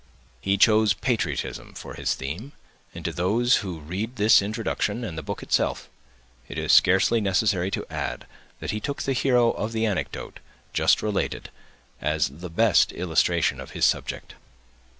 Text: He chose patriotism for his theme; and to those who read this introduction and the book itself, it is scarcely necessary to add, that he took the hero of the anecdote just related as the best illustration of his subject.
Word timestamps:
He 0.39 0.57
chose 0.57 0.95
patriotism 0.95 1.75
for 1.75 1.93
his 1.93 2.15
theme; 2.15 2.53
and 2.95 3.05
to 3.05 3.11
those 3.13 3.57
who 3.57 3.79
read 3.79 4.15
this 4.15 4.41
introduction 4.41 5.03
and 5.03 5.15
the 5.15 5.21
book 5.21 5.43
itself, 5.43 5.91
it 6.49 6.57
is 6.57 6.73
scarcely 6.73 7.21
necessary 7.21 7.69
to 7.69 7.85
add, 7.87 8.25
that 8.61 8.71
he 8.71 8.79
took 8.79 9.03
the 9.03 9.13
hero 9.13 9.51
of 9.51 9.73
the 9.73 9.85
anecdote 9.85 10.39
just 10.73 11.03
related 11.03 11.51
as 12.01 12.29
the 12.29 12.49
best 12.49 12.91
illustration 12.93 13.59
of 13.61 13.73
his 13.77 13.85
subject. 13.85 14.33